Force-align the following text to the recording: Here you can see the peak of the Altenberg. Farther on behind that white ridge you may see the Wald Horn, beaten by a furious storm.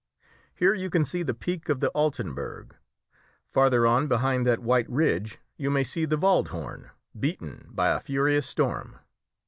Here 0.55 0.73
you 0.73 0.89
can 0.89 1.05
see 1.05 1.21
the 1.21 1.35
peak 1.35 1.69
of 1.69 1.79
the 1.79 1.91
Altenberg. 1.93 2.75
Farther 3.45 3.85
on 3.85 4.07
behind 4.07 4.47
that 4.47 4.57
white 4.57 4.89
ridge 4.89 5.37
you 5.57 5.69
may 5.69 5.83
see 5.83 6.05
the 6.05 6.17
Wald 6.17 6.47
Horn, 6.47 6.89
beaten 7.19 7.67
by 7.71 7.89
a 7.91 7.99
furious 7.99 8.47
storm. 8.47 8.97